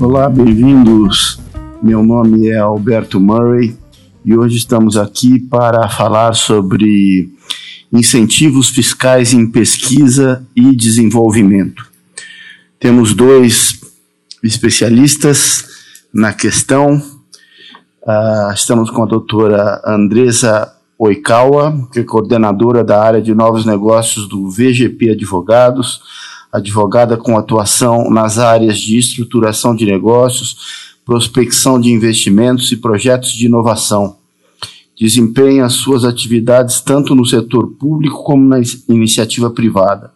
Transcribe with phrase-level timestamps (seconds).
[0.00, 1.38] Olá, bem-vindos.
[1.82, 3.76] Meu nome é Alberto Murray
[4.24, 7.30] e hoje estamos aqui para falar sobre
[7.92, 11.86] incentivos fiscais em pesquisa e desenvolvimento.
[12.78, 13.78] Temos dois
[14.42, 15.66] especialistas
[16.14, 16.96] na questão.
[18.02, 24.26] Uh, estamos com a doutora Andresa Oikawa, que é coordenadora da área de novos negócios
[24.26, 26.00] do VGP Advogados,
[26.52, 30.56] advogada com atuação nas áreas de estruturação de negócios,
[31.04, 34.16] prospecção de investimentos e projetos de inovação.
[34.98, 40.12] Desempenha suas atividades tanto no setor público como na iniciativa privada.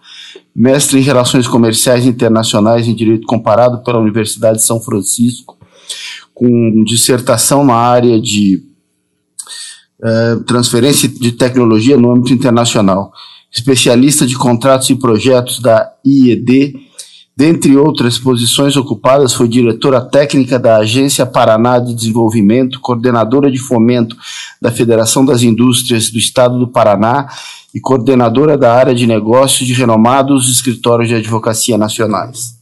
[0.55, 5.57] Mestre em Relações Comerciais Internacionais em Direito Comparado pela Universidade de São Francisco,
[6.35, 8.63] com dissertação na área de
[10.01, 13.13] uh, transferência de tecnologia no âmbito internacional.
[13.55, 16.75] Especialista de contratos e projetos da IED
[17.37, 24.17] Dentre outras posições ocupadas, foi diretora técnica da Agência Paraná de Desenvolvimento, coordenadora de fomento
[24.63, 27.27] da Federação das Indústrias do Estado do Paraná
[27.75, 32.55] e coordenadora da área de negócios de renomados escritórios de advocacia nacionais.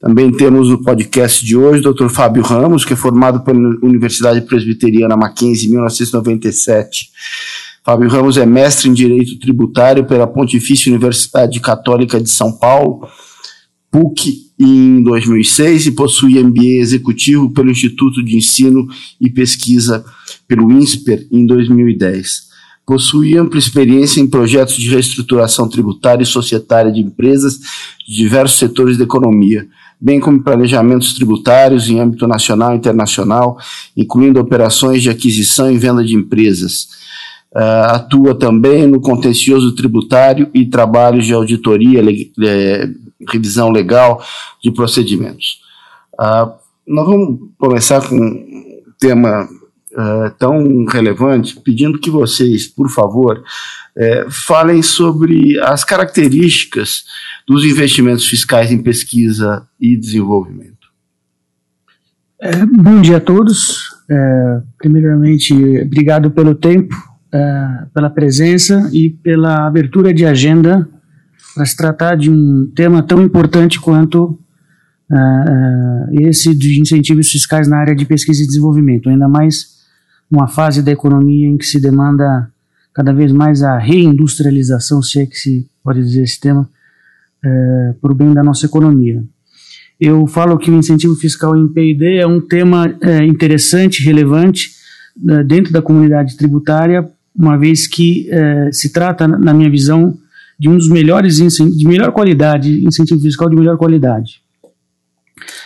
[0.00, 2.08] Também temos no podcast de hoje o Dr.
[2.08, 7.10] Fábio Ramos, que é formado pela Universidade Presbiteriana Mackenzie em 1997.
[7.82, 13.08] Fábio Ramos é mestre em Direito Tributário pela Pontifícia Universidade Católica de São Paulo
[13.90, 18.86] PUC em 2006 e possui MBA executivo pelo Instituto de Ensino
[19.20, 20.04] e Pesquisa
[20.46, 22.50] pelo INSPER em 2010.
[22.86, 27.58] Possui ampla experiência em projetos de reestruturação tributária e societária de empresas
[28.06, 29.66] de diversos setores da economia,
[30.00, 33.58] bem como planejamentos tributários em âmbito nacional e internacional,
[33.96, 36.88] incluindo operações de aquisição e venda de empresas.
[37.54, 42.00] Uh, atua também no contencioso tributário e trabalhos de auditoria,
[43.28, 44.24] revisão legal
[44.62, 45.60] de procedimentos.
[46.14, 46.52] Uh,
[46.86, 49.48] nós vamos começar com um tema
[49.92, 57.04] uh, tão relevante, pedindo que vocês, por favor, uh, falem sobre as características
[57.46, 60.70] dos investimentos fiscais em pesquisa e desenvolvimento.
[62.42, 63.90] É, bom dia a todos.
[64.10, 65.52] É, primeiramente,
[65.82, 66.96] obrigado pelo tempo,
[67.32, 70.88] é, pela presença e pela abertura de agenda
[71.54, 74.38] para se tratar de um tema tão importante quanto
[75.10, 79.80] uh, uh, esse de incentivos fiscais na área de pesquisa e desenvolvimento, ainda mais
[80.30, 82.50] numa fase da economia em que se demanda
[82.94, 88.12] cada vez mais a reindustrialização, se é que se pode dizer esse tema, uh, para
[88.12, 89.22] o bem da nossa economia.
[90.00, 92.86] Eu falo que o incentivo fiscal em P&D é um tema
[93.22, 94.70] interessante, relevante
[95.46, 97.06] dentro da comunidade tributária,
[97.40, 98.28] uma vez que
[98.70, 100.16] se trata, na minha visão,
[100.58, 104.42] de um dos melhores, de melhor qualidade, incentivo fiscal de melhor qualidade.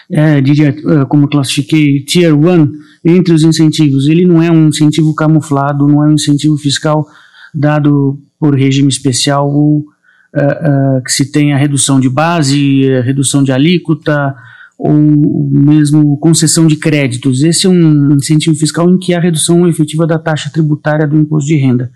[0.08, 2.72] É, diria, é, como classifiquei, Tier 1,
[3.04, 7.06] entre os incentivos, ele não é um incentivo camuflado, não é um incentivo fiscal
[7.52, 13.52] dado por regime especial ou uh, uh, que se tenha redução de base, redução de
[13.52, 14.34] alíquota
[14.86, 17.42] ou mesmo concessão de créditos.
[17.42, 21.48] Esse é um incentivo fiscal em que há redução efetiva da taxa tributária do imposto
[21.48, 21.90] de renda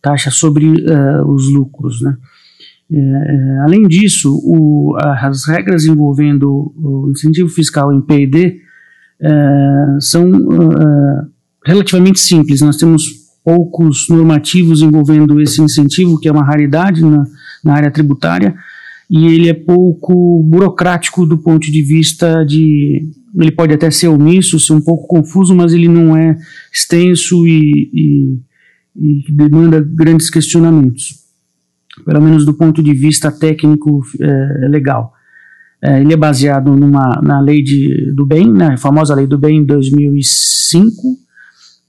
[0.00, 2.00] taxa sobre uh, os lucros.
[2.00, 2.16] Né?
[2.90, 8.60] É, além disso, o, as regras envolvendo o incentivo fiscal em P&D
[9.20, 10.30] é, são
[11.66, 12.60] relativamente simples.
[12.60, 13.02] Nós temos
[13.44, 17.24] poucos normativos envolvendo esse incentivo, que é uma raridade na,
[17.64, 18.54] na área tributária,
[19.10, 23.10] e ele é pouco burocrático do ponto de vista de.
[23.34, 26.36] Ele pode até ser omisso, ser um pouco confuso, mas ele não é
[26.72, 28.48] extenso e, e
[28.98, 31.20] e demanda grandes questionamentos,
[32.04, 35.12] pelo menos do ponto de vista técnico é, legal.
[35.80, 39.58] É, ele é baseado numa, na lei de, do bem, na famosa lei do bem
[39.58, 40.92] em 2005,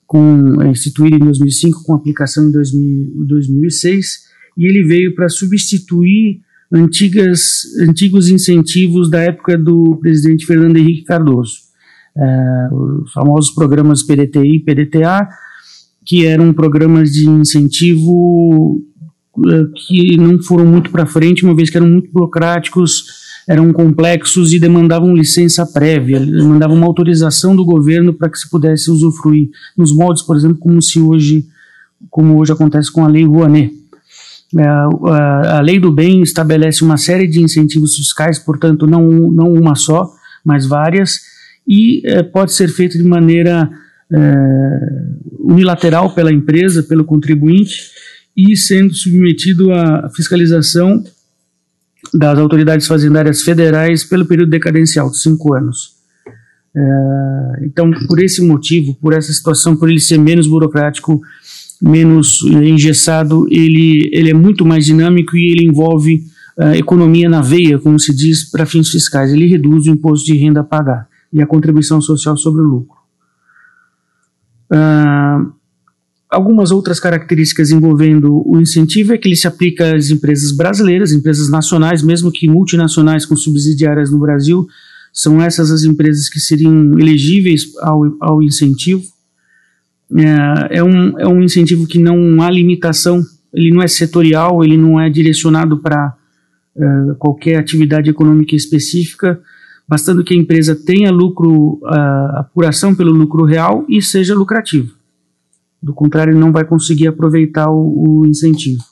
[0.05, 6.41] com, é, instituída em 2005 com aplicação em 2000, 2006, e ele veio para substituir
[6.71, 11.69] antigas, antigos incentivos da época do presidente Fernando Henrique Cardoso.
[12.17, 15.27] É, os famosos programas PDTI e PDTA,
[16.05, 18.81] que eram programas de incentivo
[19.47, 23.05] eh, que não foram muito para frente, uma vez que eram muito burocráticos,
[23.47, 28.91] eram complexos e demandavam licença prévia, demandavam uma autorização do governo para que se pudesse
[28.91, 31.45] usufruir nos moldes, por exemplo, como se hoje,
[32.09, 33.71] como hoje acontece com a lei Rouanet.
[34.57, 39.53] A, eh, a, lei do bem estabelece uma série de incentivos fiscais, portanto, não, não
[39.53, 40.09] uma só,
[40.43, 41.19] mas várias,
[41.67, 43.69] e é, pode ser feito de maneira
[44.11, 44.19] é,
[45.39, 47.91] unilateral pela empresa, pelo contribuinte,
[48.35, 51.03] e sendo submetido à fiscalização
[52.13, 55.99] das autoridades fazendárias federais pelo período decadencial de cinco anos.
[56.75, 61.21] É, então, por esse motivo, por essa situação, por ele ser menos burocrático,
[61.81, 66.23] menos engessado, ele, ele é muito mais dinâmico e ele envolve
[66.57, 69.31] uh, economia na veia, como se diz, para fins fiscais.
[69.31, 72.97] Ele reduz o imposto de renda a pagar e a contribuição social sobre o lucro.
[74.71, 75.51] Uh,
[76.29, 81.49] algumas outras características envolvendo o incentivo é que ele se aplica às empresas brasileiras, empresas
[81.49, 84.67] nacionais, mesmo que multinacionais com subsidiárias no Brasil,
[85.11, 89.03] são essas as empresas que seriam elegíveis ao, ao incentivo.
[90.17, 93.21] É, é, um, é um incentivo que não há limitação,
[93.53, 96.15] ele não é setorial, ele não é direcionado para
[96.75, 96.83] é,
[97.17, 99.39] qualquer atividade econômica específica,
[99.87, 104.93] bastando que a empresa tenha lucro, a apuração pelo lucro real e seja lucrativo.
[105.81, 108.83] Do contrário, não vai conseguir aproveitar o, o incentivo.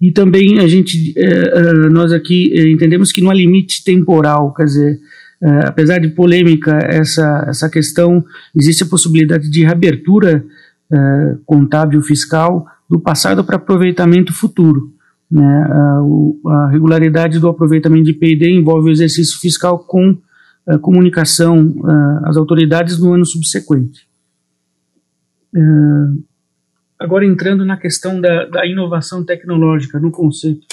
[0.00, 5.00] E também a gente, é, nós aqui entendemos que não há limite temporal, quer dizer,
[5.44, 8.24] Uh, apesar de polêmica essa, essa questão,
[8.56, 10.42] existe a possibilidade de reabertura
[10.90, 14.90] uh, contábil fiscal do passado para aproveitamento futuro.
[15.30, 15.68] Né?
[15.70, 20.16] Uh, a regularidade do aproveitamento de PID envolve o exercício fiscal com
[20.80, 21.74] comunicação
[22.24, 24.08] às autoridades no ano subsequente.
[26.98, 30.66] agora entrando na questão da, da inovação tecnológica, no conceito.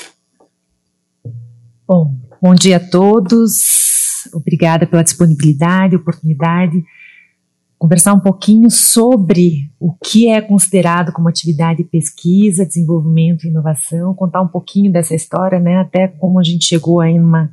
[1.86, 3.91] Bom, bom dia a todos.
[4.34, 6.84] Obrigada pela disponibilidade, oportunidade.
[7.78, 14.14] Conversar um pouquinho sobre o que é considerado como atividade de pesquisa, desenvolvimento e inovação,
[14.14, 17.50] contar um pouquinho dessa história, né, até como a gente chegou aí numa,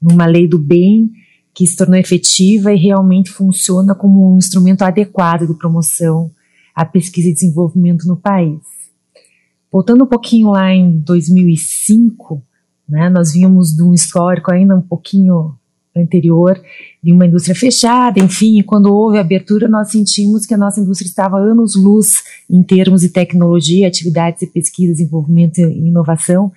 [0.00, 1.10] numa lei do bem
[1.52, 6.30] que se tornou efetiva e realmente funciona como um instrumento adequado de promoção
[6.74, 8.60] à pesquisa e desenvolvimento no país.
[9.70, 12.42] Voltando um pouquinho lá em 2005,
[12.88, 15.57] né, nós vínhamos de um histórico ainda um pouquinho
[16.00, 16.60] anterior
[17.02, 21.38] de uma indústria fechada, enfim, quando houve abertura, nós sentimos que a nossa indústria estava
[21.38, 26.52] anos-luz em termos de tecnologia, atividades de pesquisa, desenvolvimento e inovação,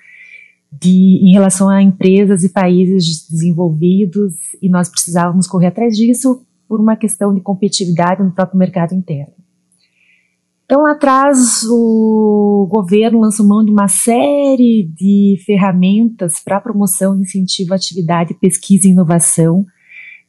[0.71, 6.79] de, em relação a empresas e países desenvolvidos, e nós precisávamos correr atrás disso por
[6.79, 9.40] uma questão de competitividade no próprio mercado interno.
[10.71, 17.23] Então, lá atrás, o governo lançou mão de uma série de ferramentas para promoção e
[17.23, 19.65] incentivo à atividade, pesquisa e inovação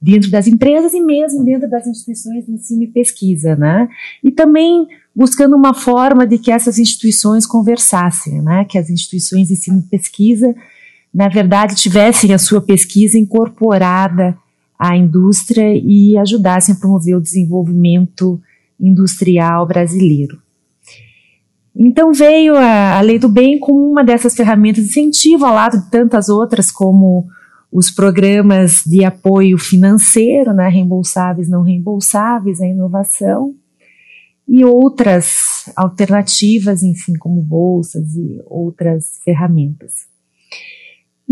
[0.00, 3.88] dentro das empresas e mesmo dentro das instituições de ensino e pesquisa, né?
[4.20, 8.64] E também buscando uma forma de que essas instituições conversassem, né?
[8.64, 10.52] Que as instituições de ensino e pesquisa,
[11.14, 14.36] na verdade, tivessem a sua pesquisa incorporada
[14.76, 18.40] à indústria e ajudassem a promover o desenvolvimento
[18.82, 20.42] industrial brasileiro.
[21.74, 25.78] Então veio a, a Lei do Bem como uma dessas ferramentas de incentivo, ao lado
[25.78, 27.26] de tantas outras, como
[27.70, 33.54] os programas de apoio financeiro, né, reembolsáveis, não reembolsáveis, à inovação,
[34.46, 40.11] e outras alternativas, enfim, como bolsas e outras ferramentas.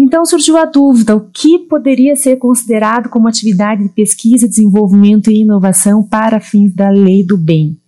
[0.03, 5.43] Então surgiu a dúvida: o que poderia ser considerado como atividade de pesquisa, desenvolvimento e
[5.43, 7.79] inovação para fins da lei do bem?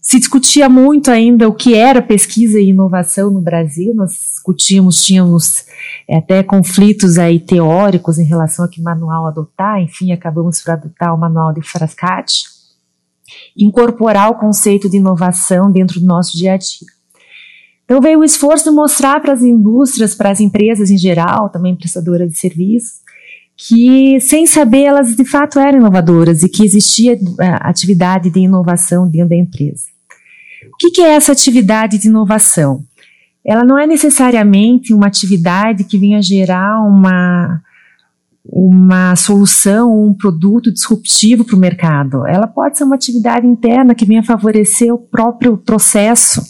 [0.00, 5.64] Se discutia muito ainda o que era pesquisa e inovação no Brasil, nós discutíamos, tínhamos
[6.08, 11.14] é, até conflitos aí teóricos em relação a que manual adotar, enfim, acabamos por adotar
[11.14, 12.44] o manual de Frascati,
[13.56, 17.01] incorporar o conceito de inovação dentro do nosso dia a dia.
[17.84, 21.76] Então veio o esforço de mostrar para as indústrias, para as empresas em geral, também
[21.76, 23.02] prestadoras de serviços,
[23.56, 29.08] que sem saber elas de fato eram inovadoras e que existia é, atividade de inovação
[29.08, 29.84] dentro da empresa.
[30.72, 32.84] O que, que é essa atividade de inovação?
[33.44, 37.60] Ela não é necessariamente uma atividade que venha gerar uma,
[38.44, 42.26] uma solução, um produto disruptivo para o mercado.
[42.26, 46.40] Ela pode ser uma atividade interna que venha favorecer o próprio processo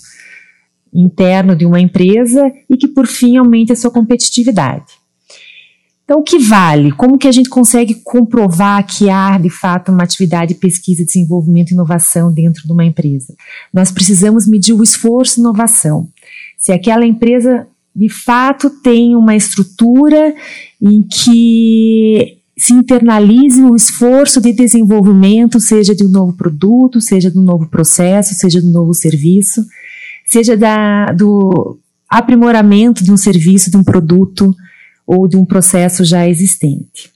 [0.92, 5.02] interno de uma empresa e que, por fim, aumente a sua competitividade.
[6.04, 6.92] Então, o que vale?
[6.92, 11.70] Como que a gente consegue comprovar que há, de fato, uma atividade de pesquisa, desenvolvimento
[11.70, 13.34] e inovação dentro de uma empresa?
[13.72, 16.08] Nós precisamos medir o esforço e inovação.
[16.58, 20.34] Se aquela empresa, de fato, tem uma estrutura
[20.80, 27.38] em que se internalize o esforço de desenvolvimento, seja de um novo produto, seja de
[27.38, 29.64] um novo processo, seja de um novo serviço,
[30.32, 34.54] seja da, do aprimoramento de um serviço, de um produto
[35.06, 37.10] ou de um processo já existente.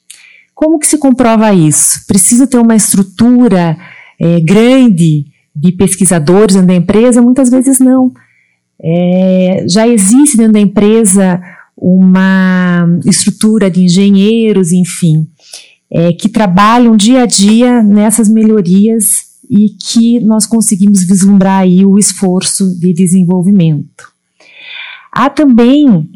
[0.54, 2.06] Como que se comprova isso?
[2.06, 3.74] Precisa ter uma estrutura
[4.20, 7.22] é, grande de pesquisadores dentro da empresa?
[7.22, 8.12] Muitas vezes não.
[8.82, 11.40] É, já existe dentro da empresa
[11.74, 15.26] uma estrutura de engenheiros, enfim,
[15.90, 21.98] é, que trabalham dia a dia nessas melhorias e que nós conseguimos vislumbrar aí o
[21.98, 24.12] esforço de desenvolvimento.
[25.12, 26.08] Há também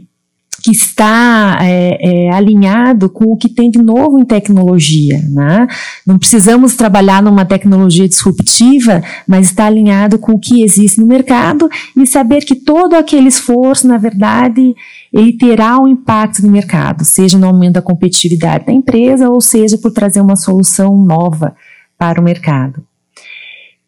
[0.62, 5.20] que está é, é, alinhado com o que tem de novo em tecnologia.
[5.30, 5.66] Né?
[6.06, 11.68] Não precisamos trabalhar numa tecnologia disruptiva, mas está alinhado com o que existe no mercado
[11.96, 14.74] e saber que todo aquele esforço, na verdade,
[15.12, 19.78] ele terá um impacto no mercado, seja no aumento da competitividade da empresa ou seja
[19.78, 21.54] por trazer uma solução nova
[21.98, 22.89] para o mercado.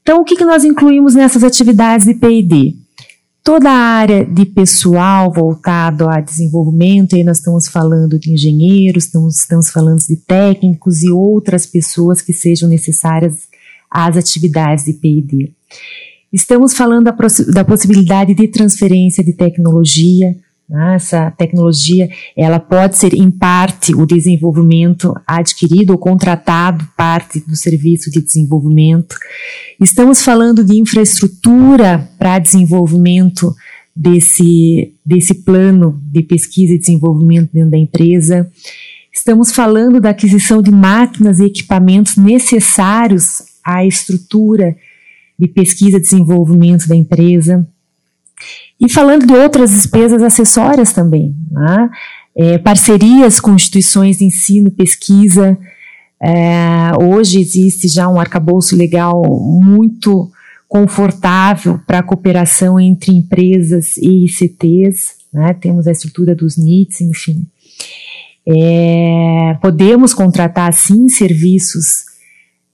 [0.03, 2.77] Então, o que, que nós incluímos nessas atividades de P&D?
[3.45, 9.39] Toda a área de pessoal voltado a desenvolvimento, aí nós estamos falando de engenheiros, estamos,
[9.39, 13.49] estamos falando de técnicos e outras pessoas que sejam necessárias
[13.91, 15.53] às atividades de P&D.
[16.33, 17.17] Estamos falando da,
[17.53, 20.37] da possibilidade de transferência de tecnologia,
[20.73, 20.95] né?
[20.95, 28.11] Essa tecnologia, ela pode ser em parte o desenvolvimento adquirido ou contratado parte do serviço
[28.11, 29.15] de desenvolvimento.
[29.79, 33.55] Estamos falando de infraestrutura para desenvolvimento
[33.95, 38.51] desse, desse plano de pesquisa e desenvolvimento dentro da empresa.
[39.13, 44.75] Estamos falando da aquisição de máquinas e equipamentos necessários à estrutura
[45.39, 47.69] de pesquisa e desenvolvimento da empresa.
[48.81, 51.89] E falando de outras despesas acessórias também, né?
[52.37, 55.59] é, parcerias com instituições de ensino, pesquisa.
[56.21, 59.23] É, hoje existe já um arcabouço legal
[59.61, 60.31] muito
[60.69, 65.53] confortável para a cooperação entre empresas e ICTs, né?
[65.55, 67.47] temos a estrutura dos NITs, enfim.
[68.49, 72.05] É, podemos contratar, sim, serviços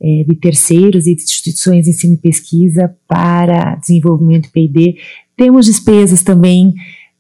[0.01, 4.97] é, de terceiros e de instituições de ensino e pesquisa para desenvolvimento P&D
[5.39, 6.75] temos despesas também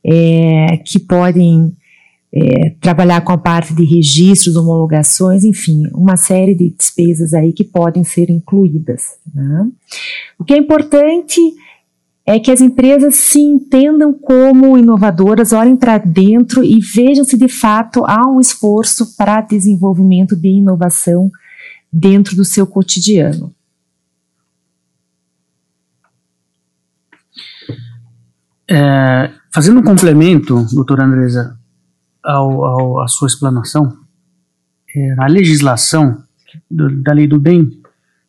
[0.04, 1.72] é, que podem
[2.34, 7.64] é, trabalhar com a parte de registros, homologações, enfim, uma série de despesas aí que
[7.64, 9.16] podem ser incluídas.
[9.32, 9.68] Né?
[10.38, 11.40] O que é importante
[12.26, 17.48] é que as empresas se entendam como inovadoras, olhem para dentro e vejam se de
[17.48, 21.30] fato há um esforço para desenvolvimento de inovação
[21.90, 23.54] dentro do seu cotidiano.
[28.70, 31.58] É, fazendo um complemento, doutora Andresa,
[32.22, 33.98] ao, ao, à sua explanação,
[34.94, 36.22] é, a legislação
[36.70, 37.70] do, da lei do bem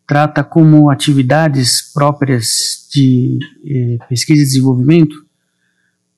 [0.10, 5.16] trata como atividades próprias de eh, pesquisa e desenvolvimento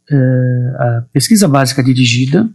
[0.10, 2.46] eh, a pesquisa básica dirigida,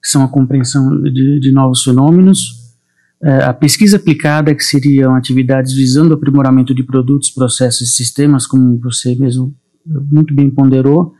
[0.00, 2.74] que são a compreensão de, de novos fenômenos,
[3.20, 8.46] eh, a pesquisa aplicada, que seriam atividades visando o aprimoramento de produtos, processos e sistemas,
[8.46, 9.52] como você mesmo
[9.84, 11.14] muito bem ponderou,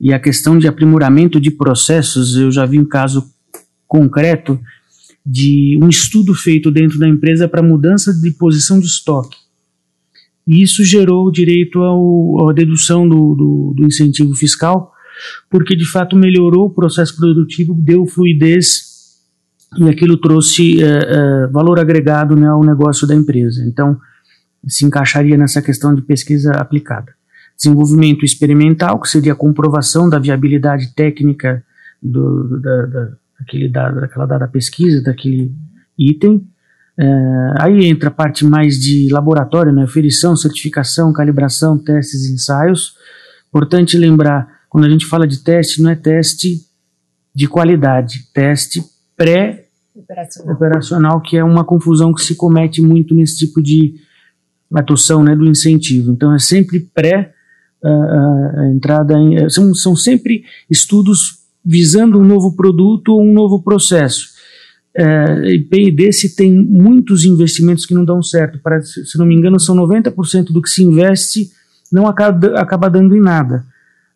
[0.00, 3.24] e a questão de aprimoramento de processos, eu já vi um caso
[3.86, 4.60] concreto
[5.26, 9.36] de um estudo feito dentro da empresa para mudança de posição de estoque.
[10.46, 14.92] E isso gerou direito ao, à dedução do, do, do incentivo fiscal,
[15.50, 18.86] porque de fato melhorou o processo produtivo, deu fluidez
[19.76, 23.62] e aquilo trouxe é, é, valor agregado né, ao negócio da empresa.
[23.66, 23.98] Então,
[24.66, 27.17] se encaixaria nessa questão de pesquisa aplicada
[27.58, 31.64] desenvolvimento experimental, que seria a comprovação da viabilidade técnica
[32.00, 33.08] do, da, da,
[33.40, 35.52] daquele dado, daquela dada pesquisa, daquele
[35.98, 36.46] item.
[36.96, 42.94] É, aí entra a parte mais de laboratório, né, aferição, certificação, calibração, testes e ensaios.
[43.48, 46.60] Importante lembrar, quando a gente fala de teste, não é teste
[47.34, 48.82] de qualidade, teste
[49.16, 53.94] pré-operacional, operacional, que é uma confusão que se comete muito nesse tipo de
[54.74, 56.12] atuação né, do incentivo.
[56.12, 57.32] Então é sempre pré
[57.84, 63.32] a, a entrada em, eh, são, são sempre estudos visando um novo produto ou um
[63.32, 64.36] novo processo.
[64.96, 68.58] É, P&D se tem muitos investimentos que não dão certo.
[68.58, 71.50] Para, se não me engano, são 90% do que se investe
[71.92, 73.64] não acaba, acaba dando em nada.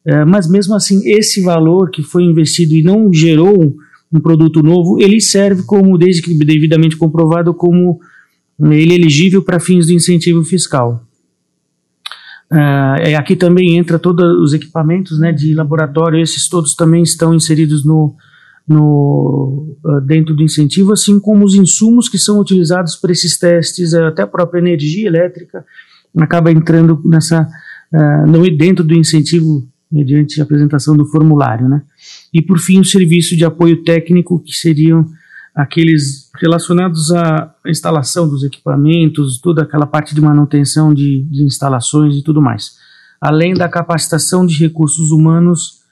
[0.04, 3.76] É, mas mesmo assim, esse valor que foi investido e não gerou
[4.12, 8.00] um produto novo, ele serve como, desde que devidamente comprovado, como
[8.60, 11.06] ele é elegível para fins de incentivo fiscal.
[12.52, 17.82] Uh, aqui também entra todos os equipamentos né, de laboratório, esses todos também estão inseridos
[17.82, 18.14] no,
[18.68, 23.94] no, uh, dentro do incentivo, assim como os insumos que são utilizados para esses testes,
[23.94, 25.64] uh, até a própria energia elétrica
[26.20, 27.48] acaba entrando nessa,
[28.28, 31.66] no, dentro do incentivo mediante a apresentação do formulário.
[31.66, 31.80] Né?
[32.34, 35.06] E por fim, o serviço de apoio técnico, que seriam
[35.54, 42.22] aqueles relacionados à instalação dos equipamentos, toda aquela parte de manutenção de, de instalações e
[42.22, 42.76] tudo mais.
[43.20, 45.82] Além da capacitação de recursos humanos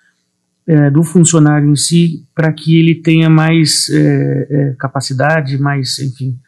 [0.66, 6.38] é, do funcionário em si para que ele tenha mais é, é, capacidade, mais, enfim,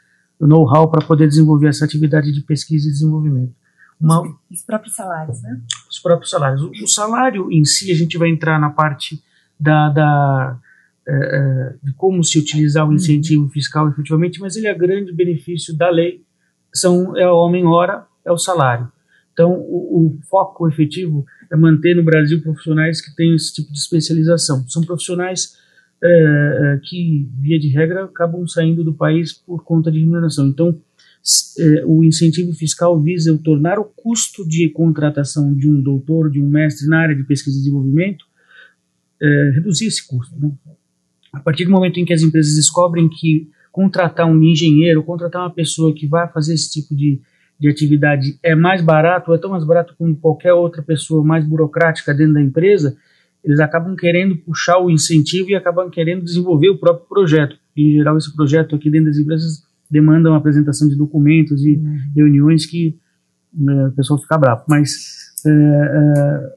[0.40, 3.54] know-how para poder desenvolver essa atividade de pesquisa e desenvolvimento.
[4.00, 5.60] Uma, os próprios salários, né?
[5.88, 6.62] Os próprios salários.
[6.62, 9.22] O, o, salário em si, a gente vai entrar na parte
[9.58, 10.58] da, da
[11.06, 12.94] é, é, de como se utilizar o uhum.
[12.94, 16.22] incentivo fiscal efetivamente, mas ele é grande benefício da lei,
[16.72, 18.90] são, é o homem-hora, é o salário.
[19.32, 23.78] Então, o, o, foco efetivo é manter no Brasil profissionais que têm esse tipo de
[23.78, 24.66] especialização.
[24.68, 25.56] São profissionais
[26.02, 30.48] é, é, que, via de regra, acabam saindo do país por conta de remuneração.
[30.48, 30.78] Então,
[31.58, 36.48] é, o incentivo fiscal visa tornar o custo de contratação de um doutor, de um
[36.48, 38.24] mestre na área de pesquisa e desenvolvimento,
[39.20, 40.34] é, reduzir esse custo.
[40.38, 40.52] Né?
[41.32, 45.50] A partir do momento em que as empresas descobrem que contratar um engenheiro, contratar uma
[45.50, 47.20] pessoa que vai fazer esse tipo de,
[47.58, 51.44] de atividade é mais barato, ou é tão mais barato como qualquer outra pessoa mais
[51.44, 52.96] burocrática dentro da empresa,
[53.42, 57.56] eles acabam querendo puxar o incentivo e acabam querendo desenvolver o próprio projeto.
[57.76, 61.98] Em geral, esse projeto aqui dentro das empresas demanda uma apresentação de documentos e uhum.
[62.14, 62.96] reuniões que
[63.52, 64.64] né, o pessoal fica bravo.
[64.68, 64.90] Mas
[65.46, 66.54] é, é,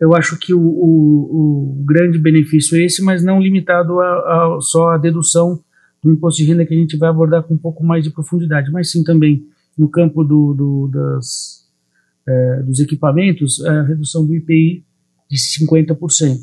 [0.00, 4.58] eu acho que o, o, o, grande benefício é esse, mas não limitado a, a,
[4.60, 5.60] só a dedução
[6.02, 8.70] do imposto de renda que a gente vai abordar com um pouco mais de profundidade,
[8.70, 9.44] mas sim também
[9.76, 11.66] no campo do, do, das,
[12.26, 14.84] é, dos equipamentos, a redução do IPI
[15.28, 16.38] de 50%.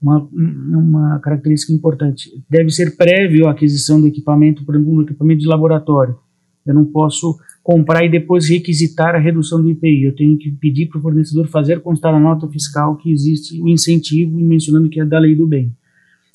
[0.00, 2.30] Uma, uma característica importante.
[2.48, 6.16] Deve ser prévio à aquisição do equipamento, por exemplo, um equipamento de laboratório.
[6.64, 7.36] Eu não posso
[7.68, 10.04] comprar e depois requisitar a redução do IPI.
[10.04, 13.68] Eu tenho que pedir para o fornecedor fazer constar na nota fiscal que existe o
[13.68, 15.76] incentivo, mencionando que é da lei do bem.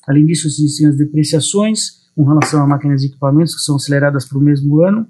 [0.06, 4.38] Além disso, existem as depreciações com relação a máquinas e equipamentos que são aceleradas para
[4.38, 5.08] o mesmo ano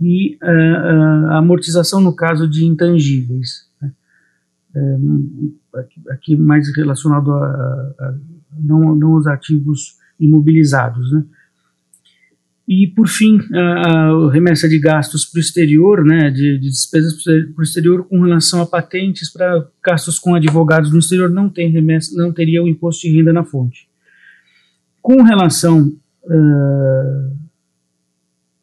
[0.00, 3.70] e uh, a amortização no caso de intangíveis
[4.74, 4.96] é,
[6.12, 8.14] aqui mais relacionado a, a,
[8.58, 11.26] não, não os ativos imobilizados, né?
[12.66, 17.22] E, por fim, a, a remessa de gastos para o exterior, né, de, de despesas
[17.22, 21.70] para o exterior com relação a patentes para gastos com advogados no exterior, não, tem
[21.70, 23.88] remessa, não teria o imposto de renda na fonte.
[25.00, 25.92] Com relação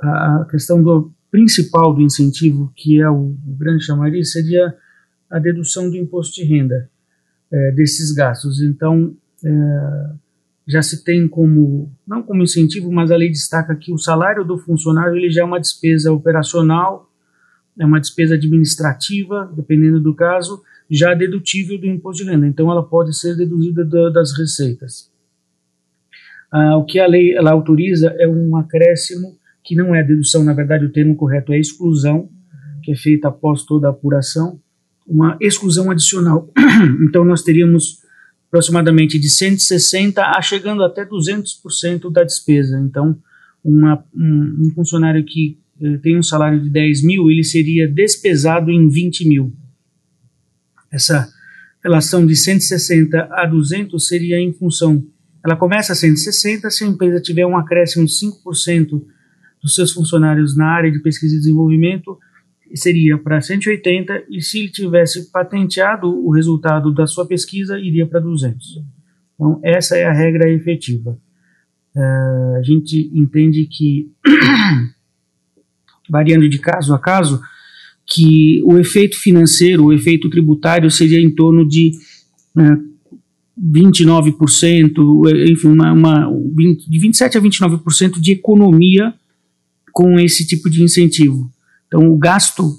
[0.02, 4.74] à questão do principal do incentivo, que é o, o grande chamariz, seria
[5.30, 6.90] a dedução do imposto de renda
[7.76, 8.62] desses gastos.
[8.62, 9.16] Então,
[10.69, 14.55] já se tem como, não como incentivo, mas a lei destaca que o salário do
[14.55, 17.10] funcionário ele já é uma despesa operacional,
[17.79, 22.45] é uma despesa administrativa, dependendo do caso, já dedutível do imposto de renda.
[22.45, 25.12] Então, ela pode ser deduzida do, das receitas.
[26.51, 30.53] Ah, o que a lei ela autoriza é um acréscimo que não é dedução, na
[30.53, 32.29] verdade o termo correto é exclusão,
[32.84, 34.60] que é feita após toda a apuração,
[35.08, 36.47] uma exclusão adicional.
[37.08, 38.03] então, nós teríamos
[38.50, 42.80] aproximadamente de 160% a chegando até 200% da despesa.
[42.80, 43.18] Então,
[43.64, 48.72] uma, um, um, funcionário que eh, tem um salário de 10 mil, ele seria despesado
[48.72, 49.54] em 20 mil.
[50.92, 51.30] Essa
[51.84, 55.06] relação de 160 a 200 seria em função.
[55.46, 59.02] Ela começa a 160 se a empresa tiver um acréscimo de 5%
[59.62, 62.18] dos seus funcionários na área de pesquisa e desenvolvimento,
[62.73, 68.19] seria para 180 e se ele tivesse patenteado o resultado da sua pesquisa, iria para
[68.19, 68.82] 200.
[69.36, 71.17] Então, essa é a regra efetiva.
[71.95, 74.12] Uh, a gente entende que,
[76.10, 77.41] variando de caso a caso,
[78.05, 81.91] que o efeito financeiro, o efeito tributário seria em torno de
[82.55, 82.89] uh,
[83.62, 86.32] 29%, enfim, uma, uma,
[86.88, 89.13] de 27% a 29% de economia
[89.91, 91.51] com esse tipo de incentivo.
[91.89, 92.71] Então, o gasto,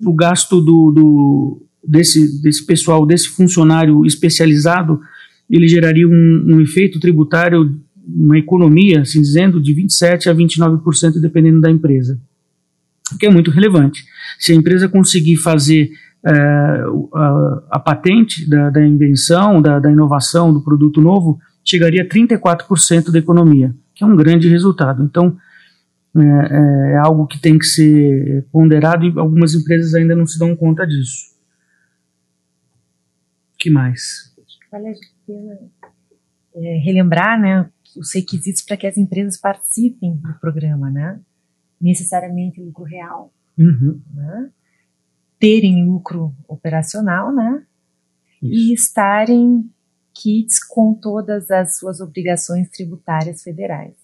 [0.00, 5.00] o gasto do, do desse, desse pessoal, desse funcionário especializado,
[5.50, 11.60] ele geraria um, um efeito tributário, uma economia, assim dizendo, de 27% a 29%, dependendo
[11.60, 12.20] da empresa,
[13.12, 14.04] o que é muito relevante.
[14.38, 15.90] Se a empresa conseguir fazer
[16.24, 22.06] uh, a, a, patente da, da invenção, da, da, inovação, do produto novo, chegaria a
[22.06, 25.02] 34% da economia, que é um grande resultado.
[25.02, 25.36] Então,
[26.22, 30.56] é, é, algo que tem que ser ponderado e algumas empresas ainda não se dão
[30.56, 31.34] conta disso.
[33.54, 34.34] O que mais?
[34.70, 34.94] Vale a
[35.26, 35.58] pena
[36.54, 41.20] é, relembrar né, os requisitos para que as empresas participem do programa, né?
[41.80, 44.00] Necessariamente lucro real, uhum.
[44.14, 44.50] né?
[45.38, 47.64] terem lucro operacional, né?
[48.42, 48.54] Isso.
[48.54, 49.70] E estarem
[50.14, 53.94] kits com todas as suas obrigações tributárias federais.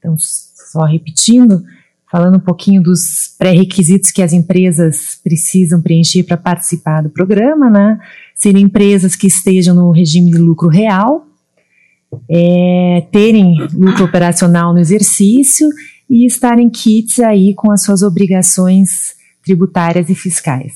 [0.00, 1.62] Então, só repetindo,
[2.10, 8.00] falando um pouquinho dos pré-requisitos que as empresas precisam preencher para participar do programa, né?
[8.34, 11.26] Serem empresas que estejam no regime de lucro real,
[12.28, 15.68] é, terem lucro operacional no exercício
[16.08, 20.72] e estarem kits aí com as suas obrigações tributárias e fiscais.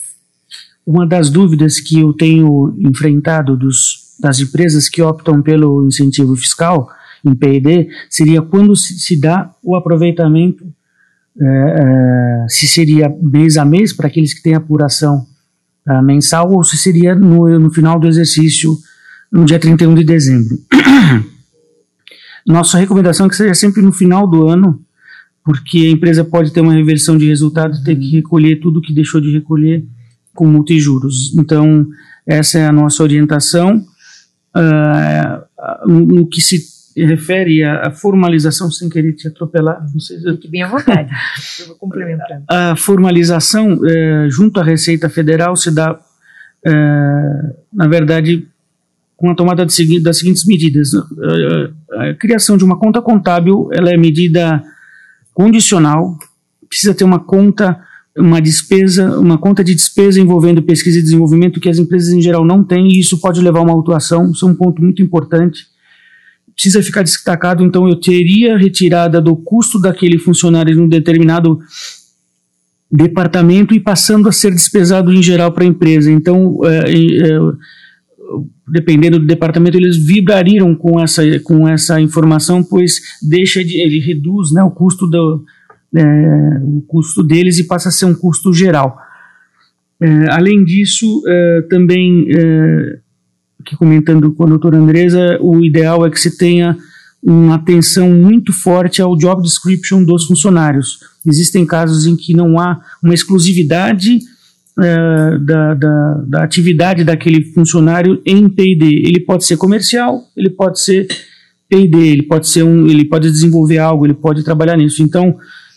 [0.87, 6.89] Uma das dúvidas que eu tenho enfrentado dos, das empresas que optam pelo incentivo fiscal
[7.25, 10.65] em PED seria quando se, se dá o aproveitamento
[11.41, 15.27] é, é, se seria mês a mês para aqueles que têm apuração
[15.89, 18.77] é, mensal ou se seria no, no final do exercício,
[19.33, 20.59] no dia 31 de dezembro.
[22.47, 24.81] Nossa recomendação é que seja sempre no final do ano,
[25.45, 28.95] porque a empresa pode ter uma reversão de resultados e ter que recolher tudo que
[28.95, 29.85] deixou de recolher
[30.35, 31.35] com multa e juros.
[31.37, 31.87] Então,
[32.27, 33.85] essa é a nossa orientação.
[34.57, 40.31] Uh, no, que se refere à, formalização, sem querer te atropelar, não sei se...
[40.33, 41.11] Fique bem à vontade,
[41.61, 42.45] eu vou complementando.
[42.49, 45.99] A formalização é, junto à Receita Federal se dá,
[46.65, 46.73] é,
[47.73, 48.47] na verdade,
[49.17, 50.91] com a tomada de, das seguintes medidas.
[50.95, 54.63] A, a criação de uma conta contábil, ela é medida
[55.33, 56.17] condicional,
[56.69, 57.81] precisa ter uma conta
[58.17, 62.45] uma despesa, uma conta de despesa envolvendo pesquisa e desenvolvimento que as empresas em geral
[62.45, 65.74] não têm, e isso pode levar a uma autuação, isso é um ponto muito importante
[66.55, 71.59] precisa ficar destacado, então eu teria retirada do custo daquele funcionário de um determinado
[72.90, 76.11] departamento e passando a ser despesado em geral para a empresa.
[76.12, 77.38] Então, é, é,
[78.69, 84.53] dependendo do departamento, eles vibrariam com essa, com essa informação, pois deixa de, ele reduz
[84.53, 85.45] né, o custo do,
[85.95, 86.05] é,
[86.62, 88.97] o custo deles e passa a ser um custo geral.
[90.01, 92.27] É, além disso, é, também
[93.64, 96.77] é, que comentando com a doutora Andresa, o ideal é que se tenha
[97.22, 100.98] uma atenção muito forte ao job description dos funcionários.
[101.27, 104.18] Existem casos em que não há uma exclusividade
[104.79, 108.85] uh, da, da, da, atividade daquele funcionário em P&D.
[109.07, 111.09] Ele pode ser comercial, ele pode ser
[111.66, 115.03] P&D, ele pode ser um, ele pode desenvolver algo, ele pode trabalhar nisso.
[115.03, 115.35] Então,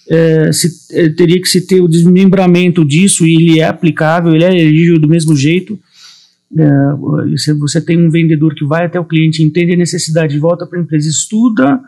[0.09, 4.43] é, se, é, teria que se ter o desmembramento disso e ele é aplicável, ele
[4.43, 5.79] é elegível do mesmo jeito
[6.55, 10.79] é, você tem um vendedor que vai até o cliente, entende a necessidade, volta para
[10.79, 11.79] a empresa, estuda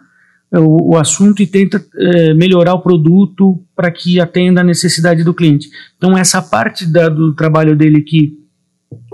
[0.52, 5.24] é, o, o, assunto e tenta é, melhorar o produto para que atenda a necessidade
[5.24, 5.70] do cliente.
[5.98, 8.38] Então, essa parte da, do trabalho dele que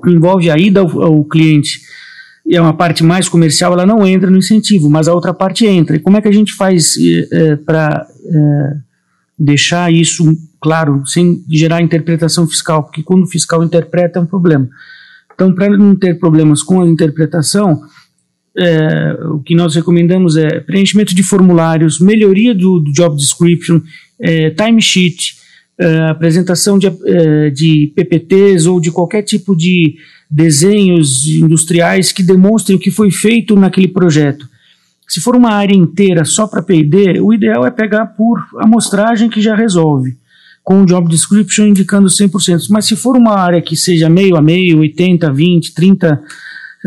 [0.06, 1.82] envolve a ida ao, ao cliente
[2.46, 5.66] e é uma parte mais comercial, ela não entra no incentivo, mas a outra parte
[5.66, 5.96] entra.
[5.96, 6.94] E como é que a gente faz
[7.32, 8.78] é, para é,
[9.38, 10.24] deixar isso
[10.62, 12.84] claro, sem gerar interpretação fiscal?
[12.84, 14.70] Porque quando o fiscal interpreta é um problema.
[15.36, 17.82] Então, para não ter problemas com a interpretação,
[18.58, 23.82] é, o que nós recomendamos é preenchimento de formulários, melhoria do, do job description,
[24.20, 25.36] é, timesheet,
[25.78, 29.98] é, apresentação de, é, de PPTs ou de qualquer tipo de
[30.32, 34.48] desenhos industriais que demonstrem o que foi feito naquele projeto.
[35.08, 39.42] Se for uma área inteira só para P&D, o ideal é pegar por amostragem que
[39.42, 40.18] já resolve
[40.66, 42.70] com o job description indicando 100%.
[42.72, 46.24] Mas se for uma área que seja meio a meio, 80, 20, 30,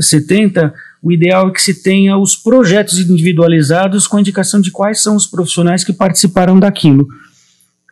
[0.00, 5.14] 70, o ideal é que se tenha os projetos individualizados com indicação de quais são
[5.14, 7.06] os profissionais que participaram daquilo.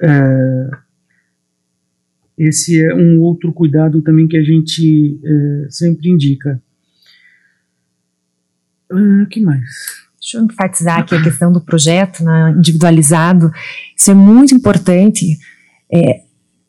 [0.02, 0.70] É,
[2.36, 6.60] esse é um outro cuidado também que a gente é, sempre indica.
[8.90, 9.70] O uh, que mais?
[10.20, 13.52] Deixa eu enfatizar aqui a questão do projeto né, individualizado.
[13.96, 15.38] Isso é muito importante
[15.92, 16.22] é,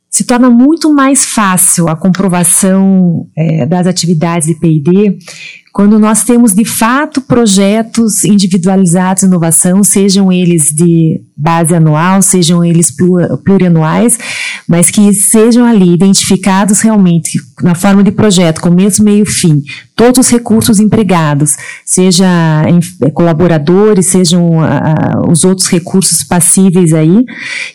[0.09, 5.17] se torna muito mais fácil a comprovação é, das atividades de P&D
[5.77, 12.65] quando nós temos de fato projetos individualizados de inovação, sejam eles de base anual, sejam
[12.65, 12.91] eles
[13.45, 14.17] plurianuais,
[14.67, 19.61] mas que sejam ali identificados realmente na forma de projeto, começo, meio, fim,
[19.95, 22.25] todos os recursos empregados, seja
[22.67, 27.23] em, colaboradores, sejam uh, os outros recursos passíveis aí,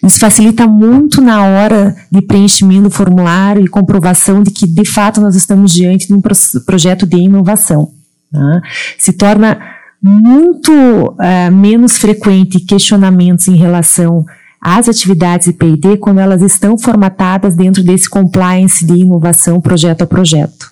[0.05, 5.21] isso facilita muito na hora de preenchimento do formulário e comprovação de que de fato
[5.21, 6.35] nós estamos diante de um pro
[6.67, 7.92] projeto de inovação.
[8.33, 8.61] Né?
[8.99, 9.59] Se torna
[10.03, 14.25] muito uh, menos frequente questionamentos em relação
[14.61, 20.07] às atividades de P&D quando elas estão formatadas dentro desse compliance de inovação projeto a
[20.07, 20.71] projeto.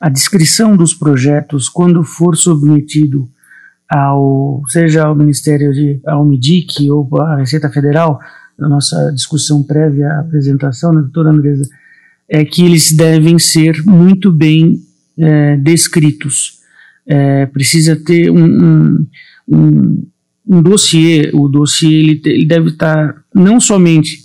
[0.00, 3.28] A descrição dos projetos, quando for submetido
[3.88, 8.18] ao, seja ao Ministério de, ao MIDIC ou à Receita Federal,
[8.58, 11.68] na nossa discussão prévia à apresentação, né, doutora Andresa,
[12.28, 14.80] é que eles devem ser muito bem
[15.18, 16.57] é, descritos
[17.08, 19.06] é, precisa ter um, um,
[19.48, 20.06] um,
[20.46, 24.18] um dossiê, o dossiê ele, ele deve estar não somente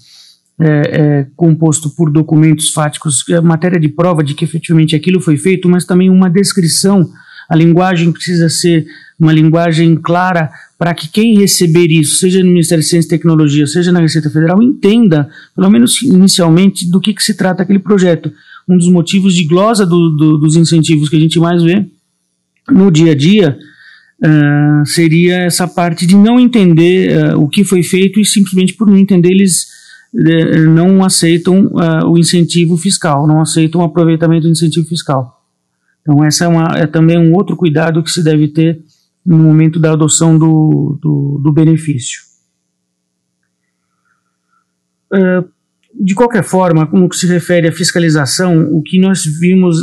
[0.59, 5.37] é, é, composto por documentos fáticos, é matéria de prova de que efetivamente aquilo foi
[5.37, 7.09] feito, mas também uma descrição.
[7.49, 8.85] A linguagem precisa ser
[9.19, 13.65] uma linguagem clara para que quem receber isso, seja no Ministério de Ciência e Tecnologia,
[13.65, 18.31] seja na Receita Federal, entenda, pelo menos inicialmente, do que, que se trata aquele projeto.
[18.67, 21.85] Um dos motivos de glosa do, do, dos incentivos que a gente mais vê
[22.69, 23.57] no dia a dia
[24.23, 28.87] uh, seria essa parte de não entender uh, o que foi feito e simplesmente por
[28.87, 29.63] não entender eles
[30.13, 31.69] uh, não aceitam
[32.05, 35.41] o incentivo fiscal, não aceitam o aproveitamento do incentivo fiscal.
[36.01, 38.81] Então essa é, uma, é também um outro cuidado que se deve ter
[39.25, 42.21] no momento da adoção do, do, do benefício.
[45.95, 49.77] de qualquer forma, no que se refere à fiscalização, o que nós vimos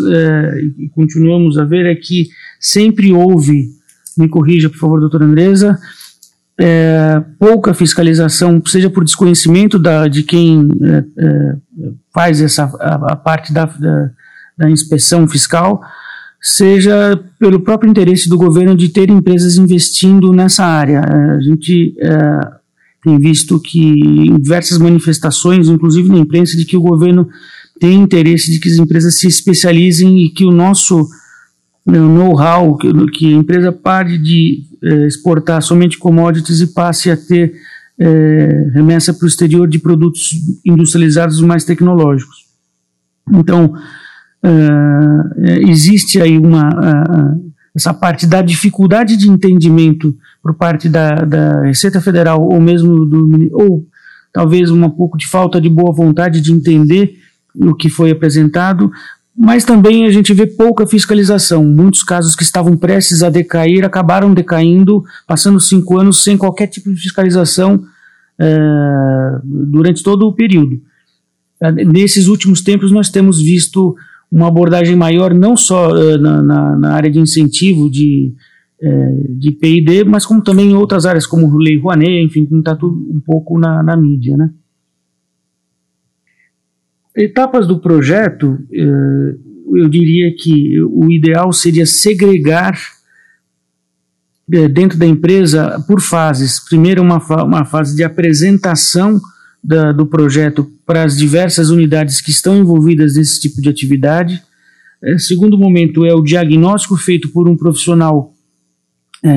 [0.76, 2.28] e continuamos a ver é que
[2.60, 3.80] sempre houve
[4.20, 5.78] me corrija, por favor, doutora Andresa,
[6.58, 11.56] é, pouca fiscalização, seja por desconhecimento da, de quem é, é,
[12.12, 14.10] faz essa a, a parte da, da,
[14.58, 15.80] da, inspeção fiscal,
[16.40, 21.00] seja pelo próprio interesse do governo de ter empresas investindo nessa área.
[21.00, 22.38] A gente é,
[23.02, 27.26] tem visto que em diversas manifestações, inclusive na imprensa, de que o governo
[27.80, 31.08] tem interesse de que as empresas se especializem e que o nosso
[31.86, 37.54] know-how, que, a empresa pare de eh, exportar somente commodities e passe a ter
[37.98, 40.30] eh, remessa para o exterior de produtos
[40.64, 42.46] industrializados mais tecnológicos.
[43.32, 43.74] Então,
[44.44, 47.38] uh, existe aí uma
[47.74, 53.48] essa parte da dificuldade de entendimento por parte da, da Receita Federal ou mesmo do
[53.52, 53.86] ou
[54.32, 57.16] talvez um pouco de falta de boa vontade de entender
[57.54, 58.90] o que foi apresentado,
[59.42, 61.64] mas também a gente vê pouca fiscalização.
[61.64, 66.92] Muitos casos que estavam prestes a decair acabaram decaindo, passando cinco anos sem qualquer tipo
[66.92, 67.82] de fiscalização
[68.38, 68.58] é,
[69.42, 70.82] durante todo o período.
[71.58, 73.96] É, nesses últimos tempos, nós temos visto
[74.30, 78.34] uma abordagem maior, não só é, na, na, na, área de incentivo de,
[79.38, 83.20] de PID, mas como também em outras áreas, como Lei Rouanet, enfim, está tudo um
[83.24, 84.50] pouco na, na mídia, né?
[87.16, 89.34] Etapas do projeto, eh,
[89.74, 92.78] eu diria que o ideal seria segregar
[94.52, 96.60] eh, dentro da empresa por fases.
[96.60, 99.20] Primeiro, uma, uma fase de apresentação
[99.62, 104.40] da, do projeto para as diversas unidades que estão envolvidas nesse tipo de atividade.
[105.02, 108.34] Eh, segundo momento é o diagnóstico feito por um profissional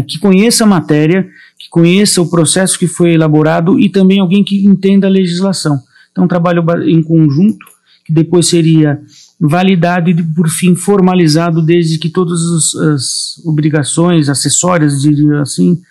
[0.08, 1.28] que conheça a matéria,
[1.60, 5.78] que conheça o processo que foi elaborado e também alguém que entenda a legislação.
[6.14, 7.66] Então, trabalho em conjunto,
[8.06, 9.02] que depois seria
[9.40, 12.40] validado e, por fim, formalizado, desde que todas
[12.76, 15.82] as obrigações acessórias, diria assim,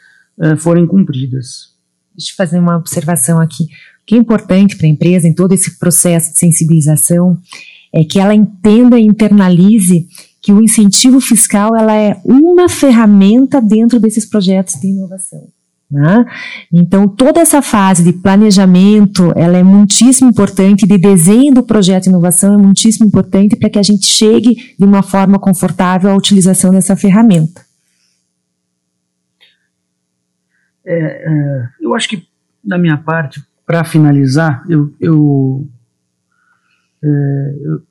[0.40, 1.72] eh, forem cumpridas.
[2.16, 3.64] Deixa eu fazer uma observação aqui.
[3.64, 3.68] O
[4.06, 7.38] que é importante para a empresa em todo esse processo de sensibilização
[7.92, 10.06] é que ela entenda e internalize
[10.40, 15.48] que o incentivo fiscal ela é uma ferramenta dentro desses projetos de inovação.
[15.92, 16.24] Né?
[16.72, 22.08] Então, toda essa fase de planejamento, ela é muitíssimo importante, de desenho do projeto de
[22.08, 26.70] inovação é muitíssimo importante para que a gente chegue de uma forma confortável à utilização
[26.70, 27.60] dessa ferramenta.
[30.82, 32.26] É, é, eu acho que,
[32.64, 35.68] da minha parte, para finalizar, eu, eu,
[37.04, 37.82] é, eu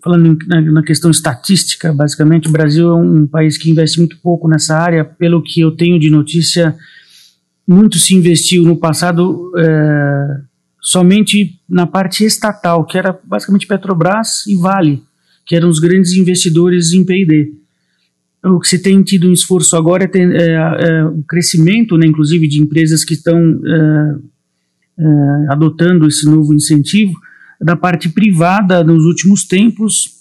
[0.00, 4.46] falando na, na, questão estatística, basicamente, o Brasil é um país que investe muito pouco
[4.46, 6.76] nessa área, pelo que eu tenho de notícia
[7.66, 10.40] muito se investiu no passado é,
[10.80, 15.02] somente na parte estatal, que era basicamente Petrobras e Vale,
[15.44, 17.52] que eram os grandes investidores em P&D.
[18.44, 22.06] O que se tem tido um esforço agora é, ter, é, é o crescimento, né,
[22.06, 24.14] inclusive, de empresas que estão é,
[24.98, 25.06] é,
[25.50, 27.14] adotando esse novo incentivo
[27.60, 30.14] da parte privada nos últimos tempos,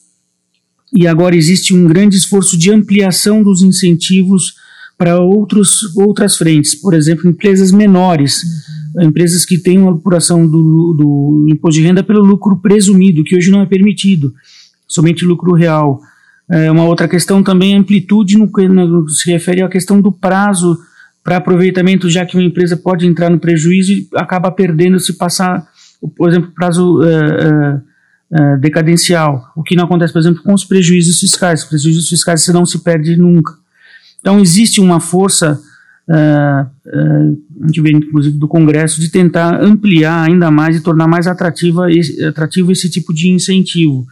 [0.93, 4.55] e agora existe um grande esforço de ampliação dos incentivos
[4.97, 8.41] para outras frentes, por exemplo, empresas menores,
[9.01, 13.51] empresas que têm uma apuração do, do imposto de renda pelo lucro presumido, que hoje
[13.51, 14.34] não é permitido,
[14.88, 15.99] somente lucro real.
[16.49, 18.62] É uma outra questão também é amplitude no que
[19.12, 20.77] se refere à questão do prazo
[21.23, 25.67] para aproveitamento, já que uma empresa pode entrar no prejuízo e acaba perdendo se passar,
[26.15, 27.77] por exemplo, prazo uh,
[28.31, 31.63] uh, decadencial, o que não acontece, por exemplo, com os prejuízos fiscais.
[31.63, 33.64] Os prejuízos fiscais você não se perde nunca.
[34.25, 35.61] Então, existe uma força,
[36.09, 41.07] uh, uh, a gente vê inclusive do Congresso, de tentar ampliar ainda mais e tornar
[41.07, 41.85] mais atrativa
[42.27, 44.03] atrativo esse tipo de incentivo.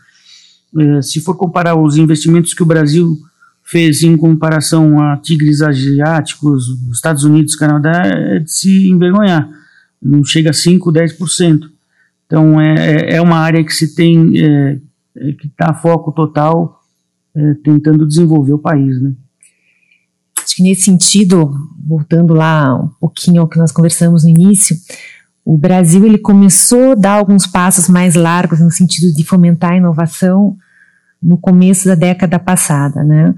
[0.72, 3.18] Uh, se for comparar os investimentos que o Brasil
[3.64, 9.50] fez em comparação a tigres asiáticos, Estados Unidos, Canadá, é de se envergonhar.
[10.00, 11.62] Não chega a 5, 10%.
[12.28, 14.78] Então é, é, é uma área que se tem, é
[15.40, 16.84] que está foco total
[17.36, 19.14] é, tentando desenvolver o país, né?
[20.44, 21.52] Acho que nesse sentido,
[21.88, 24.76] voltando lá um pouquinho ao que nós conversamos no início,
[25.46, 29.78] o Brasil ele começou a dar alguns passos mais largos no sentido de fomentar a
[29.78, 30.56] inovação
[31.22, 33.34] no começo da década passada, né?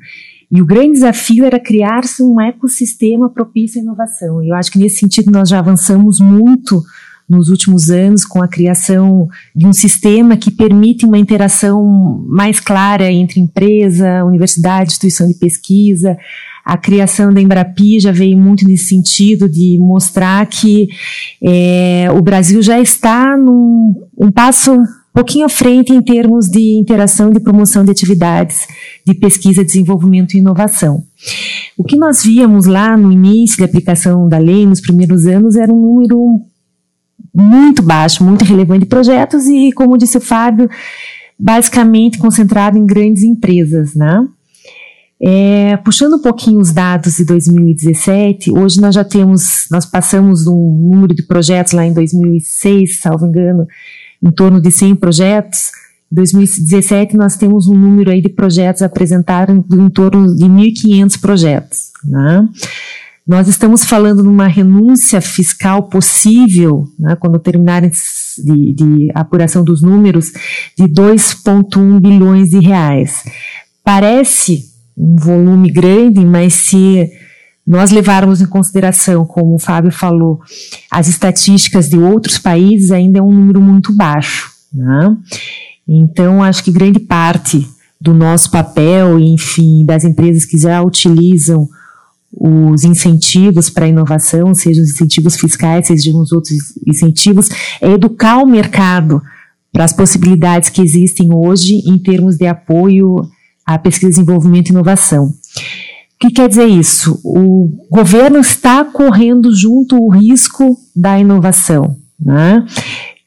[0.51, 4.43] E o grande desafio era criar-se um ecossistema propício à inovação.
[4.43, 6.83] E eu acho que nesse sentido nós já avançamos muito
[7.27, 13.11] nos últimos anos com a criação de um sistema que permite uma interação mais clara
[13.11, 16.17] entre empresa, universidade, instituição de pesquisa.
[16.65, 20.88] A criação da Embrapi já veio muito nesse sentido de mostrar que
[21.43, 24.75] é, o Brasil já está num um passo
[25.13, 28.67] pouquinho à frente em termos de interação e de promoção de atividades
[29.06, 31.04] de pesquisa, desenvolvimento e inovação.
[31.78, 35.71] O que nós víamos lá no início da aplicação da lei, nos primeiros anos, era
[35.71, 36.41] um número
[37.34, 40.69] muito baixo, muito relevante de projetos e, como disse o Fábio,
[41.38, 44.28] basicamente concentrado em grandes empresas, né?
[45.21, 50.89] É, puxando um pouquinho os dados de 2017, hoje nós já temos, nós passamos um
[50.91, 53.65] número de projetos lá em 2006, salvo engano,
[54.21, 55.71] em torno de 100 projetos.
[56.12, 61.91] Em 2017, nós temos um número aí de projetos apresentados em torno de 1.500 projetos.
[62.04, 62.47] Né?
[63.25, 67.89] Nós estamos falando numa renúncia fiscal possível, né, quando terminarem
[68.38, 70.32] de, de apuração dos números,
[70.78, 73.23] de 2,1 bilhões de reais.
[73.84, 77.10] Parece um volume grande, mas se
[77.65, 80.39] nós levarmos em consideração, como o Fábio falou,
[80.91, 84.51] as estatísticas de outros países, ainda é um número muito baixo.
[84.71, 85.17] Né?
[85.88, 87.67] Então, acho que grande parte
[87.99, 91.67] do nosso papel, enfim, das empresas que já utilizam
[92.38, 96.53] os incentivos para a inovação, seja os incentivos fiscais, seja os outros
[96.86, 97.49] incentivos,
[97.81, 99.21] é educar o mercado
[99.71, 103.21] para as possibilidades que existem hoje em termos de apoio
[103.65, 105.25] à pesquisa, desenvolvimento e inovação.
[105.25, 105.34] O
[106.19, 107.19] que quer dizer isso?
[107.23, 111.97] O governo está correndo junto o risco da inovação.
[112.19, 112.65] Né?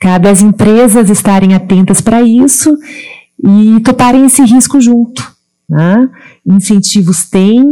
[0.01, 2.75] Cabe às empresas estarem atentas para isso
[3.45, 5.31] e toparem esse risco junto.
[5.69, 6.09] Né?
[6.47, 7.63] Incentivos têm,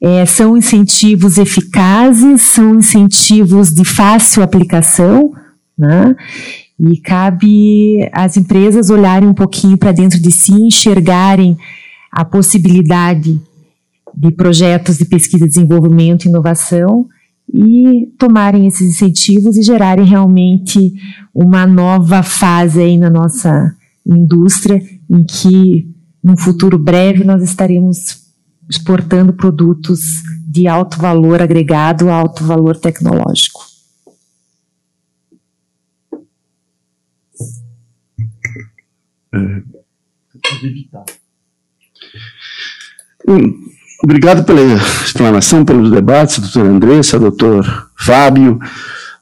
[0.00, 5.32] é, são incentivos eficazes, são incentivos de fácil aplicação,
[5.76, 6.14] né?
[6.78, 11.56] e cabe às empresas olharem um pouquinho para dentro de si, enxergarem
[12.14, 13.40] a possibilidade
[14.16, 17.08] de projetos de pesquisa, desenvolvimento e inovação
[17.52, 20.92] e tomarem esses incentivos e gerarem realmente
[21.34, 23.74] uma nova fase aí na nossa
[24.06, 28.22] indústria em que num futuro breve nós estaremos
[28.70, 30.00] exportando produtos
[30.46, 33.60] de alto valor agregado, alto valor tecnológico.
[39.34, 39.74] É.
[43.28, 43.64] Hum,
[44.04, 44.60] Obrigado pela
[45.02, 48.60] explanação, pelos debates, doutor Andressa, doutor Fábio.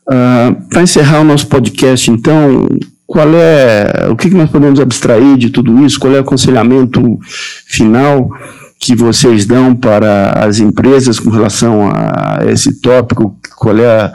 [0.09, 2.67] Uh, Para encerrar o nosso podcast, então,
[3.07, 6.01] qual é o que nós podemos abstrair de tudo isso?
[6.01, 7.17] Qual é o aconselhamento
[7.65, 8.29] final
[8.81, 13.39] que vocês dão para as empresas com relação a esse tópico?
[13.57, 14.13] Qual é a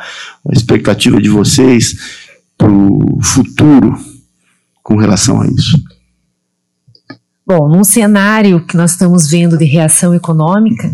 [0.52, 1.96] expectativa de vocês
[2.58, 3.96] para o futuro
[4.84, 5.78] com relação a isso?
[7.48, 10.94] Bom, num cenário que nós estamos vendo de reação econômica,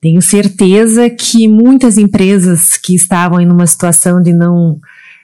[0.00, 4.80] tenho certeza que muitas empresas que estavam em uma situação de não,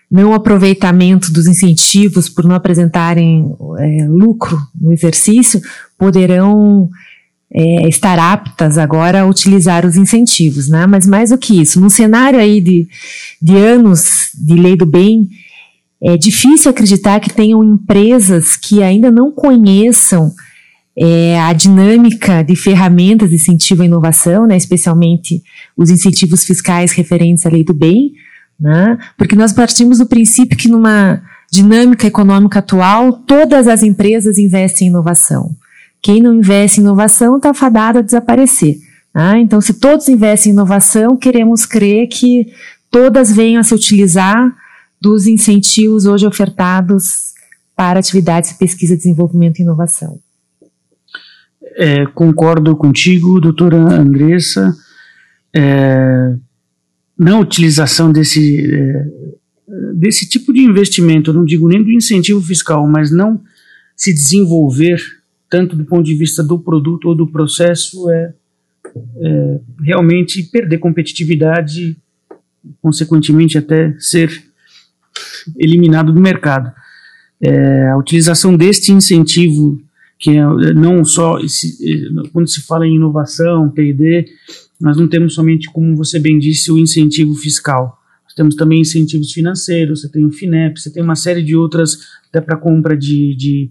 [0.09, 5.61] não aproveitamento dos incentivos por não apresentarem é, lucro no exercício
[5.98, 6.88] poderão
[7.53, 10.87] é, estar aptas agora a utilizar os incentivos, né?
[10.87, 12.87] Mas mais do que isso, num cenário aí de,
[13.42, 15.29] de anos de lei do bem,
[16.02, 20.32] é difícil acreditar que tenham empresas que ainda não conheçam
[20.96, 25.42] é, a dinâmica de ferramentas de incentivo à inovação, né, especialmente
[25.76, 28.12] os incentivos fiscais referentes à lei do bem,
[28.58, 34.88] né, porque nós partimos do princípio que numa dinâmica econômica atual, todas as empresas investem
[34.88, 35.54] em inovação.
[36.02, 38.77] Quem não investe em inovação está fadado a desaparecer.
[39.14, 39.40] Né?
[39.40, 42.46] Então, se todos investem em inovação, queremos crer que
[42.90, 44.54] todas venham a se utilizar
[45.01, 47.33] dos incentivos hoje ofertados
[47.77, 50.19] para atividades de pesquisa, desenvolvimento e inovação.
[51.77, 54.75] É, concordo contigo, doutora Andressa.
[55.55, 56.35] É,
[57.17, 59.07] na utilização desse, é,
[59.94, 63.40] desse tipo de investimento, não digo nem do incentivo fiscal, mas não
[63.96, 64.99] se desenvolver
[65.49, 68.35] tanto do ponto de vista do produto ou do processo, é,
[69.23, 71.96] é realmente perder competitividade,
[72.83, 74.48] consequentemente até ser
[75.57, 76.73] eliminado do mercado.
[77.40, 79.81] É, a utilização deste incentivo,
[80.19, 80.44] que é
[80.75, 84.27] não só esse, quando se fala em inovação, P&D,
[84.81, 87.99] nós não temos somente, como você bem disse, o incentivo fiscal.
[88.25, 91.99] Nós temos também incentivos financeiros, você tem o FINEP, você tem uma série de outras,
[92.29, 93.71] até para compra de, de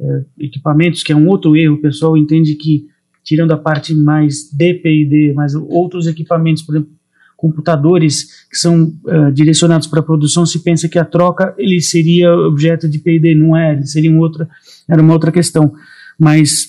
[0.00, 1.74] é, equipamentos, que é um outro erro.
[1.74, 2.86] O pessoal entende que,
[3.24, 6.97] tirando a parte mais de P&D, mas outros equipamentos, por exemplo,
[7.38, 12.34] computadores que são uh, direcionados para a produção, se pensa que a troca ele seria
[12.34, 14.48] objeto de P&D, não é, ele seria um outra,
[14.88, 15.72] era uma outra questão.
[16.18, 16.66] Mas,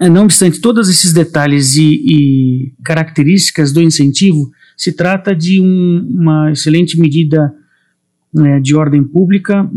[0.00, 6.16] eh, não obstante todos esses detalhes e, e características do incentivo, se trata de um,
[6.18, 7.52] uma excelente medida
[8.32, 9.70] né, de ordem pública.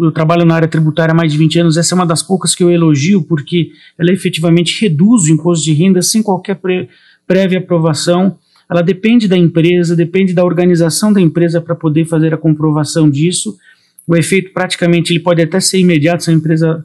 [0.00, 2.52] Eu trabalho na área tributária há mais de 20 anos, essa é uma das poucas
[2.52, 6.60] que eu elogio, porque ela efetivamente reduz o imposto de renda sem qualquer
[7.28, 8.36] prévia aprovação
[8.68, 13.56] ela depende da empresa, depende da organização da empresa para poder fazer a comprovação disso.
[14.06, 16.84] O efeito praticamente ele pode até ser imediato se a empresa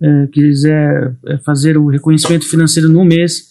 [0.00, 3.48] é, quiser é, fazer o reconhecimento financeiro no mês,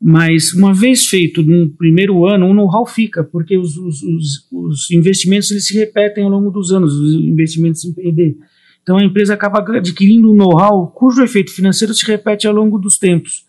[0.00, 4.90] mas uma vez feito no primeiro ano, o know-how fica, porque os, os, os, os,
[4.90, 8.36] investimentos eles se repetem ao longo dos anos, os investimentos em P&D.
[8.82, 12.96] Então a empresa acaba adquirindo um know-how cujo efeito financeiro se repete ao longo dos
[12.96, 13.44] tempos.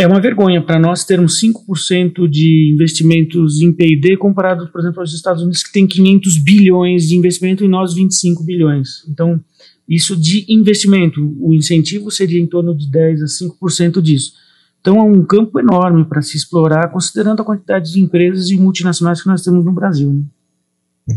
[0.00, 5.12] É uma vergonha para nós termos 5% de investimentos em P&D comparado, por exemplo, aos
[5.12, 9.04] Estados Unidos que tem 500 bilhões de investimento e nós 25 bilhões.
[9.08, 9.40] Então,
[9.88, 14.34] isso de investimento, o incentivo seria em torno de 10 a 5% disso.
[14.80, 19.20] Então, é um campo enorme para se explorar, considerando a quantidade de empresas e multinacionais
[19.20, 20.12] que nós temos no Brasil.
[20.12, 21.16] Né?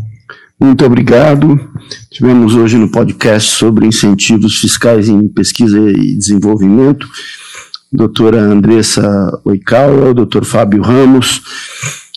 [0.58, 1.56] Muito obrigado.
[2.10, 7.06] Tivemos hoje no podcast sobre incentivos fiscais em pesquisa e desenvolvimento
[7.92, 11.42] doutora Andressa Oikawa, doutor Fábio Ramos.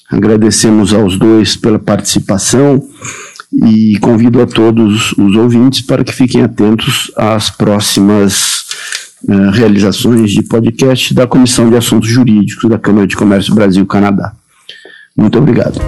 [0.09, 2.83] Agradecemos aos dois pela participação
[3.51, 8.65] e convido a todos os ouvintes para que fiquem atentos às próximas
[9.27, 14.33] uh, realizações de podcast da Comissão de Assuntos Jurídicos da Câmara de Comércio Brasil-Canadá.
[15.17, 15.79] Muito obrigado.